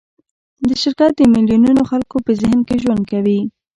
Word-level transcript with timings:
شرکت 0.81 1.11
د 1.17 1.21
میلیونونو 1.33 1.81
خلکو 1.91 2.15
په 2.25 2.31
ذهن 2.41 2.59
کې 2.67 2.75
ژوند 2.83 3.03
کوي. 3.11 3.39